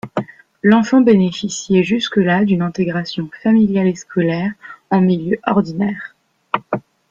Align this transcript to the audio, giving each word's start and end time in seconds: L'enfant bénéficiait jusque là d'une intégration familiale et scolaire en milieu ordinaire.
L'enfant 0.63 1.01
bénéficiait 1.01 1.83
jusque 1.83 2.17
là 2.17 2.43
d'une 2.43 2.63
intégration 2.63 3.29
familiale 3.43 3.85
et 3.85 3.93
scolaire 3.93 4.51
en 4.89 4.99
milieu 4.99 5.37
ordinaire. 5.45 6.15